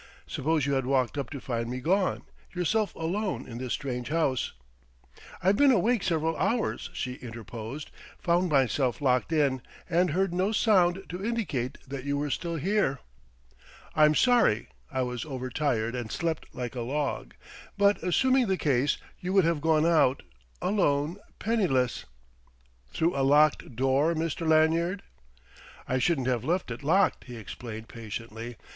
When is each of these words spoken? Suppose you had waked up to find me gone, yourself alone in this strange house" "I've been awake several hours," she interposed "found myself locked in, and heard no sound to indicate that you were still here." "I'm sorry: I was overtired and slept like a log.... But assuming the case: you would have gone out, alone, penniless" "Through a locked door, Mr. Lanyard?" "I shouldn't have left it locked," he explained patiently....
Suppose 0.25 0.65
you 0.65 0.73
had 0.73 0.87
waked 0.87 1.15
up 1.15 1.29
to 1.29 1.39
find 1.39 1.69
me 1.69 1.79
gone, 1.79 2.23
yourself 2.55 2.95
alone 2.95 3.47
in 3.47 3.59
this 3.59 3.73
strange 3.73 4.07
house" 4.09 4.53
"I've 5.43 5.57
been 5.57 5.71
awake 5.71 6.01
several 6.01 6.35
hours," 6.37 6.89
she 6.91 7.17
interposed 7.21 7.91
"found 8.17 8.49
myself 8.49 8.99
locked 8.99 9.31
in, 9.31 9.61
and 9.87 10.09
heard 10.09 10.33
no 10.33 10.53
sound 10.53 11.03
to 11.09 11.23
indicate 11.23 11.77
that 11.87 12.03
you 12.03 12.17
were 12.17 12.31
still 12.31 12.55
here." 12.55 12.97
"I'm 13.95 14.15
sorry: 14.15 14.69
I 14.91 15.03
was 15.03 15.23
overtired 15.23 15.93
and 15.93 16.11
slept 16.11 16.47
like 16.51 16.73
a 16.73 16.81
log.... 16.81 17.35
But 17.77 18.01
assuming 18.01 18.47
the 18.47 18.57
case: 18.57 18.97
you 19.19 19.33
would 19.33 19.45
have 19.45 19.61
gone 19.61 19.85
out, 19.85 20.23
alone, 20.63 21.17
penniless" 21.37 22.05
"Through 22.91 23.15
a 23.15 23.21
locked 23.21 23.75
door, 23.75 24.15
Mr. 24.15 24.47
Lanyard?" 24.47 25.03
"I 25.87 25.99
shouldn't 25.99 26.25
have 26.25 26.43
left 26.43 26.71
it 26.71 26.81
locked," 26.81 27.25
he 27.25 27.35
explained 27.37 27.87
patiently.... 27.87 28.57